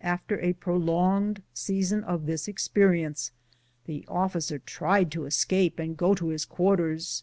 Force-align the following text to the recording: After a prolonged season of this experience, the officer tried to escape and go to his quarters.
After 0.00 0.40
a 0.40 0.54
prolonged 0.54 1.40
season 1.54 2.02
of 2.02 2.26
this 2.26 2.48
experience, 2.48 3.30
the 3.84 4.04
officer 4.08 4.58
tried 4.58 5.12
to 5.12 5.24
escape 5.24 5.78
and 5.78 5.96
go 5.96 6.16
to 6.16 6.30
his 6.30 6.44
quarters. 6.44 7.22